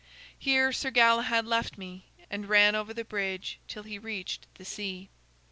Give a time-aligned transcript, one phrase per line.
[0.35, 5.09] Here Sir Galahad left me and ran over the bridge till he reached the sea.